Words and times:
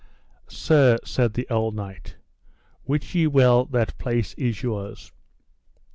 Sir, 0.49 0.97
said 1.05 1.35
the 1.35 1.47
old 1.51 1.75
knight, 1.75 2.15
wit 2.87 3.13
ye 3.13 3.27
well 3.27 3.65
that 3.65 3.95
place 3.99 4.33
is 4.33 4.63
yours. 4.63 5.11